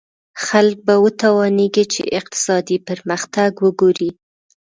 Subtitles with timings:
[0.45, 4.09] خلک به وتوانېږي چې اقتصادي پرمختګ وګوري.